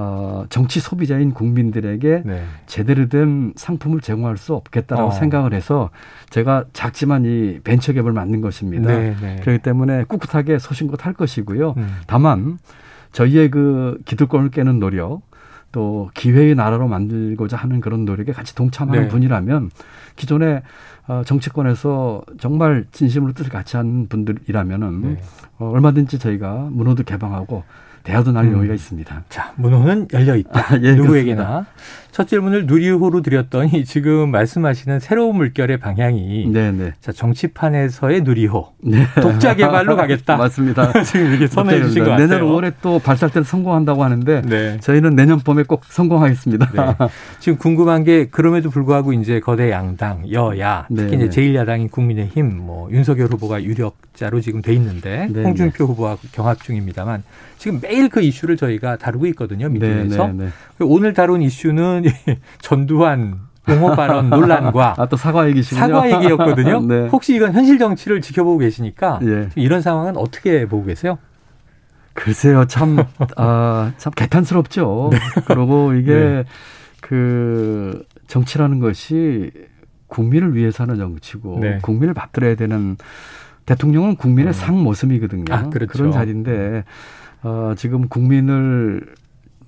어, 0.00 0.44
정치 0.48 0.78
소비자인 0.78 1.34
국민들에게 1.34 2.22
네. 2.24 2.44
제대로 2.66 3.08
된 3.08 3.52
상품을 3.56 4.00
제공할 4.00 4.36
수 4.36 4.54
없겠다라고 4.54 5.08
어. 5.08 5.10
생각을 5.10 5.52
해서 5.52 5.90
제가 6.30 6.66
작지만 6.72 7.24
이 7.24 7.58
벤처갭을 7.64 8.12
만든 8.12 8.40
것입니다. 8.40 8.96
네, 8.96 9.16
네. 9.20 9.36
그렇기 9.42 9.58
때문에 9.58 10.04
꿋꿋하게 10.04 10.60
소신껏 10.60 11.04
할 11.04 11.14
것이고요. 11.14 11.74
음. 11.76 11.96
다만 12.06 12.58
저희의 13.10 13.50
그 13.50 13.98
기득권을 14.04 14.50
깨는 14.50 14.78
노력 14.78 15.22
또 15.72 16.10
기회의 16.14 16.54
나라로 16.54 16.86
만들고자 16.86 17.56
하는 17.56 17.80
그런 17.80 18.04
노력에 18.04 18.30
같이 18.30 18.54
동참하는 18.54 19.02
네. 19.02 19.08
분이라면 19.08 19.70
기존에 20.14 20.62
어, 21.08 21.22
정치권에서 21.26 22.22
정말 22.38 22.84
진심으로 22.92 23.32
뜻을 23.32 23.50
같이 23.50 23.76
하는 23.76 24.06
분들이라면은 24.06 25.02
네. 25.02 25.20
어, 25.58 25.70
얼마든지 25.70 26.20
저희가 26.20 26.68
문호도 26.70 27.02
개방하고 27.02 27.64
대화도 28.08 28.32
나눌 28.32 28.54
음. 28.54 28.58
여유가 28.60 28.74
있습니다. 28.74 29.24
자, 29.28 29.52
문호는 29.56 30.08
열려 30.14 30.34
있다. 30.34 30.50
아, 30.52 30.78
예, 30.82 30.94
누구에게나. 30.94 31.44
그렇습니다. 31.44 31.66
첫 32.10 32.26
질문을 32.26 32.66
누리호로 32.66 33.20
드렸더니 33.20 33.84
지금 33.86 34.30
말씀하시는 34.30 34.98
새로운 34.98 35.36
물결의 35.36 35.78
방향이 35.78 36.50
네네. 36.50 36.84
네. 36.84 36.92
자, 37.00 37.12
정치판에서의 37.12 38.22
누리호. 38.22 38.72
네. 38.82 39.06
독자 39.20 39.54
개발로 39.54 39.94
가겠다. 39.94 40.38
맞습니다. 40.38 41.02
지금 41.04 41.28
이렇게 41.30 41.46
선언해 41.46 41.82
주신 41.82 42.04
것 42.04 42.10
같아요. 42.10 42.26
내년 42.26 42.48
5월에 42.48 42.72
또 42.80 42.98
발사대를 42.98 43.44
성공한다고 43.44 44.02
하는데 44.02 44.40
네. 44.40 44.80
저희는 44.80 45.14
내년 45.14 45.38
봄에 45.40 45.64
꼭 45.64 45.84
성공하겠습니다. 45.84 46.70
네. 46.72 47.08
지금 47.40 47.58
궁금한 47.58 48.04
게 48.04 48.26
그럼에도 48.30 48.70
불구하고 48.70 49.12
이제 49.12 49.38
거대 49.38 49.70
양당, 49.70 50.32
여야, 50.32 50.86
특히 50.88 51.18
네. 51.18 51.26
이제 51.26 51.42
제1야당인 51.42 51.90
국민의힘, 51.90 52.56
뭐 52.56 52.90
윤석열 52.90 53.28
후보가 53.28 53.62
유력자로 53.62 54.40
지금 54.40 54.62
돼 54.62 54.72
있는데 54.72 55.28
네. 55.30 55.42
홍준표 55.42 55.84
후보와 55.84 56.16
경합 56.32 56.62
중입니다만 56.62 57.22
지금 57.58 57.80
매일 57.82 57.97
그 58.06 58.20
이슈를 58.22 58.56
저희가 58.56 58.96
다루고 58.96 59.26
있거든요. 59.28 59.68
미디어에서. 59.68 60.30
오늘 60.80 61.12
다룬 61.14 61.42
이슈는 61.42 62.04
전두환 62.62 63.48
옹호 63.68 63.94
발언 63.94 64.30
논란과 64.30 64.94
아, 64.96 65.06
또 65.06 65.16
사과 65.16 65.48
얘기시군요. 65.48 65.80
사과 65.80 66.10
얘기였거든요. 66.10 66.80
네. 66.88 67.08
혹시 67.08 67.34
이건 67.34 67.52
현실 67.52 67.78
정치를 67.78 68.20
지켜보고 68.20 68.58
계시니까 68.58 69.20
예. 69.24 69.48
이런 69.56 69.82
상황은 69.82 70.16
어떻게 70.16 70.66
보고 70.66 70.84
계세요? 70.84 71.18
글쎄요, 72.14 72.64
참, 72.64 73.04
아, 73.36 73.92
참 73.96 74.12
개탄스럽죠. 74.12 75.10
네. 75.12 75.18
그리고 75.46 75.94
이게 75.94 76.14
네. 76.14 76.44
그 77.00 78.04
정치라는 78.26 78.80
것이 78.80 79.52
국민을 80.08 80.56
위해서 80.56 80.82
하는 80.82 80.96
정치고 80.96 81.58
네. 81.60 81.78
국민을 81.82 82.14
받들어야 82.14 82.56
되는 82.56 82.96
대통령은 83.66 84.16
국민의 84.16 84.50
음. 84.50 84.52
상모습이거든요. 84.52 85.44
아, 85.54 85.68
그렇죠. 85.68 85.92
그런 85.92 86.10
자리인데 86.10 86.84
어, 87.42 87.74
지금 87.76 88.08
국민을 88.08 89.14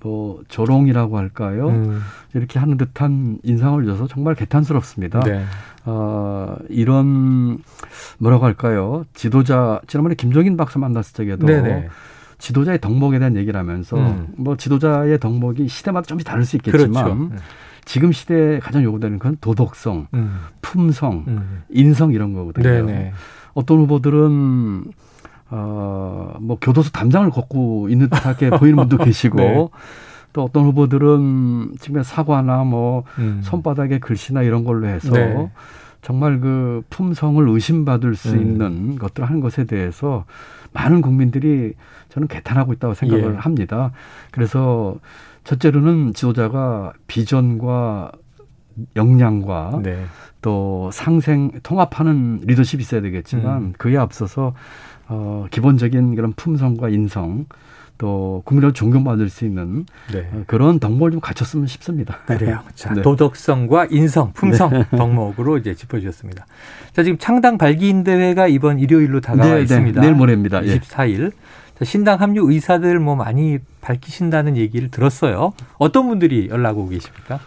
뭐 0.01 0.41
조롱이라고 0.47 1.17
할까요? 1.17 1.69
음. 1.69 2.01
이렇게 2.33 2.59
하는 2.59 2.77
듯한 2.77 3.39
인상을 3.43 3.85
줘서 3.85 4.07
정말 4.07 4.35
개탄스럽습니다. 4.35 5.19
네. 5.21 5.43
어, 5.85 6.55
이런 6.69 7.59
뭐라고 8.17 8.45
할까요? 8.45 9.05
지도자 9.13 9.79
지난번에 9.87 10.15
김정인 10.15 10.57
박사 10.57 10.79
만났을 10.79 11.13
적에도 11.13 11.45
네네. 11.45 11.89
지도자의 12.39 12.81
덕목에 12.81 13.19
대한 13.19 13.35
얘기를 13.35 13.59
하면서 13.59 13.97
음. 13.97 14.27
뭐 14.35 14.57
지도자의 14.57 15.19
덕목이 15.19 15.67
시대마다 15.67 16.07
좀씩 16.07 16.27
다를 16.27 16.43
수 16.43 16.55
있겠지만 16.55 16.89
그렇죠. 16.91 17.15
네. 17.31 17.35
지금 17.85 18.11
시대에 18.11 18.59
가장 18.59 18.83
요구되는 18.83 19.19
건 19.19 19.37
도덕성, 19.41 20.07
음. 20.13 20.39
품성, 20.61 21.25
음. 21.27 21.63
인성 21.69 22.13
이런 22.13 22.33
거거든요. 22.33 22.67
네네. 22.67 23.13
어떤 23.53 23.79
후보들은 23.79 24.85
어, 25.51 26.33
뭐 26.39 26.57
교도소 26.59 26.91
담장을 26.91 27.29
걷고 27.29 27.89
있는 27.89 28.09
듯하게 28.09 28.49
보이는 28.57 28.75
분도 28.77 28.97
계시고 28.97 29.37
네. 29.37 29.67
또 30.33 30.43
어떤 30.43 30.63
후보들은 30.63 31.73
지금 31.79 32.03
사과나 32.03 32.63
뭐 32.63 33.03
음. 33.19 33.41
손바닥에 33.43 33.99
글씨나 33.99 34.43
이런 34.43 34.63
걸로 34.63 34.87
해서 34.87 35.11
네. 35.11 35.51
정말 36.01 36.39
그 36.39 36.83
품성을 36.89 37.47
의심받을 37.47 38.15
수 38.15 38.33
음. 38.33 38.41
있는 38.41 38.95
것들을 38.97 39.27
하는 39.27 39.41
것에 39.41 39.65
대해서 39.65 40.25
많은 40.71 41.01
국민들이 41.01 41.73
저는 42.09 42.29
개탄하고 42.29 42.71
있다고 42.73 42.93
생각을 42.93 43.33
예. 43.33 43.37
합니다. 43.37 43.91
그래서 44.31 44.95
첫째로는 45.43 46.13
지도자가 46.13 46.93
비전과 47.07 48.13
역량과 48.95 49.81
네. 49.83 50.05
또 50.41 50.89
상생 50.93 51.51
통합하는 51.61 52.41
리더십이 52.45 52.81
있어야 52.81 53.01
되겠지만 53.01 53.57
음. 53.57 53.73
그에 53.77 53.97
앞서서 53.97 54.53
어, 55.11 55.45
기본적인 55.51 56.15
그런 56.15 56.31
품성과 56.33 56.87
인성 56.87 57.45
또 57.97 58.41
국민으로 58.45 58.71
존경받을 58.71 59.29
수 59.29 59.43
있는 59.45 59.85
네. 60.11 60.27
어, 60.31 60.43
그런 60.47 60.79
덕목을 60.79 61.11
좀 61.11 61.19
갖췄으면 61.19 61.67
싶습니다. 61.67 62.19
그래요. 62.25 62.61
자, 62.73 62.93
네. 62.93 63.01
도덕성과 63.01 63.87
인성, 63.91 64.31
품성 64.31 64.69
네. 64.71 64.85
덕목으로 64.89 65.57
이제 65.57 65.75
짚어주셨습니다. 65.75 66.45
자, 66.93 67.03
지금 67.03 67.17
창당 67.19 67.57
발기인 67.57 68.05
대회가 68.05 68.47
이번 68.47 68.79
일요일로 68.79 69.19
다가와 69.19 69.49
네, 69.49 69.55
네. 69.55 69.61
있습니다. 69.63 70.01
내일 70.01 70.15
모레입니다. 70.15 70.61
24일. 70.61 71.25
예. 71.25 71.29
자, 71.77 71.85
신당 71.85 72.21
합류 72.21 72.49
의사들 72.49 72.99
뭐 72.99 73.15
많이 73.15 73.59
밝히신다는 73.81 74.55
얘기를 74.55 74.89
들었어요. 74.89 75.53
어떤 75.77 76.07
분들이 76.07 76.47
연락 76.49 76.77
오고 76.77 76.89
계십니까? 76.89 77.41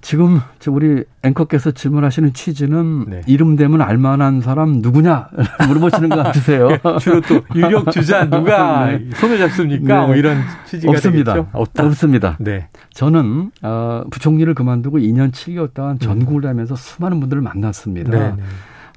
지금 0.00 0.40
우리 0.68 1.04
앵커께서 1.22 1.72
질문하시는 1.72 2.32
취지는 2.32 3.04
네. 3.08 3.20
이름 3.26 3.56
되면 3.56 3.80
알만한 3.82 4.40
사람 4.40 4.80
누구냐 4.80 5.28
물어보시는 5.66 6.08
것 6.08 6.16
같으세요. 6.22 6.68
주로 7.00 7.20
또 7.22 7.40
유력 7.54 7.90
주자 7.90 8.28
누가 8.28 8.86
네. 8.92 9.08
손을 9.14 9.38
잡습니까? 9.38 10.02
네. 10.02 10.06
뭐 10.06 10.16
이런 10.16 10.42
취지가 10.66 10.92
없습니다. 10.92 11.34
되겠죠? 11.34 11.50
없다. 11.52 11.84
없습니다. 11.86 12.36
네. 12.38 12.68
저는 12.92 13.50
어, 13.62 14.04
부총리를 14.10 14.52
그만두고 14.54 14.98
2년 14.98 15.32
7개월 15.32 15.74
동안 15.74 15.98
전국을 15.98 16.42
다니면서 16.42 16.76
수많은 16.76 17.18
분들을 17.20 17.42
만났습니다. 17.42 18.10
네, 18.10 18.34
네. 18.36 18.42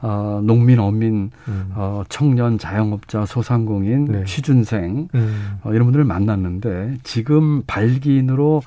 어, 0.04 0.42
농민, 0.44 0.80
어민, 0.80 1.30
음. 1.48 1.72
어, 1.76 2.04
청년, 2.10 2.58
자영업자, 2.58 3.26
소상공인, 3.26 4.06
네. 4.06 4.24
취준생 4.26 5.10
음. 5.14 5.52
어, 5.64 5.72
이런 5.74 5.86
분들을 5.86 6.06
만났는데 6.06 6.98
지금 7.04 7.64
발기인으로 7.68 8.62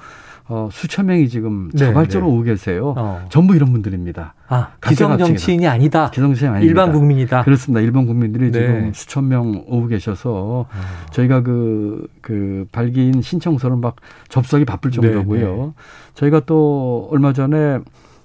어, 0.47 0.69
수천 0.71 1.07
명이 1.07 1.29
지금 1.31 1.71
네, 1.73 1.79
자발적으로 1.79 2.31
네, 2.31 2.35
오고 2.35 2.43
계세요. 2.45 2.95
어. 2.97 3.25
전부 3.31 3.57
이런 3.57 3.73
분들입니다. 3.73 4.35
아, 4.49 4.73
기성 4.87 5.17
정치인이 5.17 5.67
아니다. 5.67 6.11
기성 6.11 6.29
정치인이 6.29 6.51
아니다. 6.57 6.67
일반 6.67 6.93
국민이다. 6.93 7.45
그렇습니다. 7.45 7.81
일반 7.81 8.07
국민들이 8.07 8.51
네. 8.51 8.61
지금 8.61 8.93
수천 8.93 9.29
명 9.29 9.65
오고 9.67 9.87
계셔서 9.87 10.31
어. 10.33 10.67
저희가 11.13 11.43
그, 11.43 12.07
그 12.21 12.67
발기인 12.73 13.23
신청서를 13.23 13.79
막 13.79 13.97
접수하기 14.29 14.67
바쁠 14.67 14.91
네, 14.91 14.95
정도고요. 14.97 15.57
네. 15.57 15.73
저희가 16.15 16.41
또 16.41 17.09
얼마 17.11 17.33
전에 17.33 17.79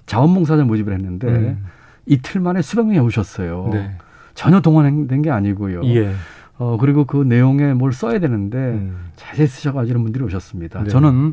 자원봉사자 0.04 0.64
모집을 0.64 0.92
했는데 0.92 1.26
음. 1.26 1.64
이틀 2.04 2.42
만에 2.42 2.60
수백 2.60 2.84
명이 2.86 2.98
오셨어요. 2.98 3.70
네. 3.72 3.92
전혀 4.34 4.60
동원된 4.60 5.22
게 5.22 5.30
아니고요. 5.30 5.84
예. 5.84 6.12
어, 6.58 6.76
그리고 6.78 7.06
그 7.06 7.16
내용에 7.22 7.72
뭘 7.72 7.94
써야 7.94 8.18
되는데 8.18 8.58
음. 8.58 9.10
자세히 9.16 9.46
쓰셔가지고 9.46 9.90
이런 9.90 10.02
분들이 10.02 10.22
오셨습니다. 10.24 10.84
저는 10.84 11.32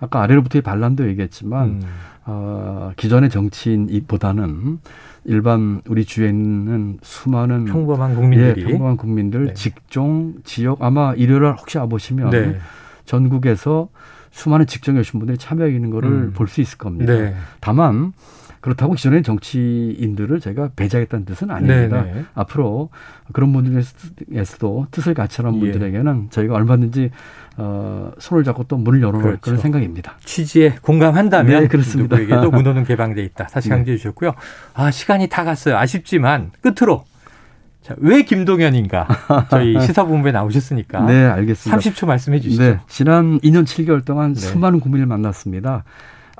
아까 0.00 0.22
아래로부터의 0.22 0.62
반란도 0.62 1.08
얘기했지만 1.08 1.68
음. 1.68 1.82
어, 2.26 2.92
기존의 2.96 3.30
정치인보다는 3.30 4.78
일반 5.24 5.82
우리 5.86 6.04
주위에 6.04 6.28
있는 6.28 6.98
수많은 7.02 7.66
평범한 7.66 8.14
국민들이 8.14 8.62
예, 8.62 8.66
평범한 8.66 8.96
국민들 8.96 9.46
네. 9.46 9.54
직종 9.54 10.34
지역 10.44 10.82
아마 10.82 11.12
일요일 11.14 11.44
혹시 11.52 11.78
와보시면 11.78 12.30
네. 12.30 12.58
전국에서 13.04 13.88
수많은 14.30 14.66
직종에 14.66 15.00
오신 15.00 15.18
분들이 15.18 15.36
참여해 15.36 15.74
있는 15.74 15.90
거를 15.90 16.10
음. 16.10 16.32
볼수 16.32 16.60
있을 16.60 16.78
겁니다. 16.78 17.12
네. 17.12 17.34
다만 17.60 18.12
그렇다고 18.60 18.92
기존의 18.92 19.22
정치인들을 19.22 20.40
제가 20.40 20.70
배제하겠다는 20.76 21.24
뜻은 21.24 21.50
아닙니다. 21.50 22.02
네네. 22.04 22.24
앞으로 22.34 22.90
그런 23.32 23.52
분들에서도 23.52 24.86
뜻을 24.90 25.14
같이 25.14 25.40
하는 25.40 25.56
예. 25.56 25.60
분들에게는 25.60 26.28
저희가 26.30 26.54
얼마든지 26.54 27.10
어, 27.56 28.12
손을 28.18 28.44
잡고 28.44 28.64
또 28.64 28.76
문을 28.76 29.00
열어놓을 29.00 29.22
그렇죠. 29.22 29.40
그런 29.40 29.58
생각입니다. 29.58 30.16
취지에 30.24 30.76
공감한다면 30.82 31.62
네, 31.62 31.68
그렇습니다. 31.68 32.16
누구에게도 32.16 32.50
문호는 32.50 32.84
개방돼 32.84 33.22
있다. 33.24 33.46
다시 33.46 33.68
네. 33.68 33.76
강조해 33.76 33.96
주셨고요. 33.96 34.34
아 34.74 34.90
시간이 34.90 35.28
다 35.28 35.44
갔어요. 35.44 35.76
아쉽지만 35.78 36.50
끝으로 36.60 37.04
자, 37.82 37.94
왜 37.98 38.22
김동연인가? 38.22 39.08
저희 39.48 39.80
시사본부에 39.80 40.32
나오셨으니까. 40.32 41.06
네, 41.06 41.24
알겠습니다. 41.24 41.78
30초 41.78 42.06
말씀해 42.06 42.40
주시죠. 42.40 42.62
네, 42.62 42.80
지난 42.88 43.40
2년 43.40 43.64
7개월 43.64 44.04
동안 44.04 44.34
네. 44.34 44.40
수많은 44.40 44.80
국민을 44.80 45.06
만났습니다. 45.06 45.84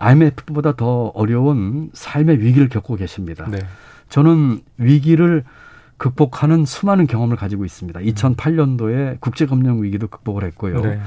IMF보다 0.00 0.72
더 0.76 1.06
어려운 1.14 1.90
삶의 1.92 2.40
위기를 2.40 2.68
겪고 2.68 2.96
계십니다. 2.96 3.46
네. 3.50 3.58
저는 4.08 4.60
위기를 4.78 5.44
극복하는 5.98 6.64
수많은 6.64 7.06
경험을 7.06 7.36
가지고 7.36 7.64
있습니다. 7.64 8.00
2008년도에 8.00 8.94
음. 8.94 9.16
국제금융 9.20 9.82
위기도 9.82 10.08
극복을 10.08 10.44
했고요. 10.44 10.80
네. 10.80 11.00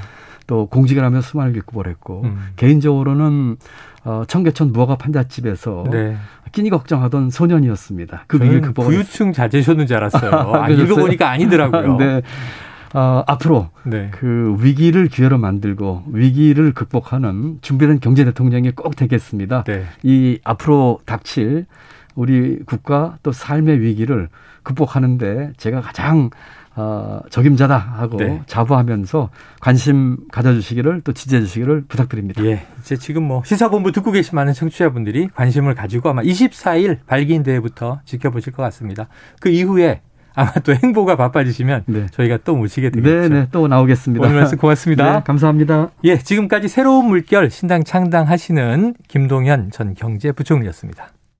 또 0.45 0.67
공직을 0.67 1.03
하며 1.03 1.21
수많은 1.21 1.53
극복을 1.53 1.87
했고 1.87 2.21
음. 2.25 2.37
개인적으로는 2.57 3.57
어, 4.05 4.23
청계천 4.27 4.71
무화과 4.71 4.97
판잣집에서 4.97 5.85
네. 5.91 6.17
끼니 6.51 6.69
걱정하던 6.69 7.31
소년이었습니다. 7.31 8.25
그 8.27 8.37
위기를 8.37 8.61
극복. 8.61 8.85
부유층 8.85 9.33
자제셨는 9.33 9.87
줄 9.87 9.97
알았어요. 9.97 10.31
아, 10.53 10.69
읽어보니까 10.69 11.29
아니더라고요. 11.29 11.97
네. 11.97 12.21
어, 12.93 13.23
앞으로 13.25 13.69
네. 13.83 14.09
그 14.11 14.55
위기를 14.59 15.07
기회로 15.07 15.37
만들고 15.37 16.03
위기를 16.11 16.73
극복하는 16.73 17.57
준비된 17.61 17.99
경제 17.99 18.23
대통령이 18.23 18.71
꼭 18.71 18.95
되겠습니다. 18.95 19.63
네. 19.63 19.85
이 20.03 20.39
앞으로 20.43 20.99
닥칠 21.05 21.65
우리 22.15 22.59
국가 22.65 23.17
또 23.23 23.31
삶의 23.31 23.81
위기를 23.81 24.29
극복하는데 24.61 25.53
제가 25.57 25.81
가장 25.81 26.29
어, 26.75 27.21
적임자다 27.29 27.77
하고 27.77 28.17
네. 28.17 28.41
자부하면서 28.47 29.29
관심 29.59 30.17
가져주시기를 30.31 31.01
또 31.01 31.13
지지해 31.13 31.41
주시기를 31.41 31.85
부탁드립니다. 31.87 32.43
예. 32.45 32.65
이제 32.79 32.97
지금 32.97 33.23
뭐 33.23 33.43
시사본부 33.45 33.91
듣고 33.91 34.11
계신 34.11 34.35
많은 34.35 34.53
청취자분들이 34.53 35.29
관심을 35.35 35.75
가지고 35.75 36.09
아마 36.09 36.23
24일 36.23 36.99
발기인 37.05 37.43
대회부터 37.43 38.01
지켜보실 38.05 38.53
것 38.53 38.63
같습니다. 38.63 39.07
그 39.39 39.49
이후에 39.49 40.01
아마 40.35 40.51
또 40.63 40.73
행보가 40.73 41.15
바빠지시면 41.15 41.83
네. 41.85 42.05
저희가 42.11 42.39
또 42.43 42.55
모시게 42.55 42.89
되겠죠. 42.89 43.29
네, 43.29 43.29
네, 43.29 43.47
또 43.51 43.67
나오겠습니다. 43.67 44.25
오늘 44.25 44.37
말씀 44.37 44.57
고맙습니다. 44.57 45.19
네, 45.19 45.23
감사합니다. 45.23 45.89
예, 46.03 46.17
지금까지 46.17 46.67
새로운 46.67 47.07
물결 47.07 47.49
신당 47.49 47.83
창당하시는 47.83 48.95
김동현 49.07 49.71
전 49.71 49.93
경제부총리였습니다. 49.93 51.09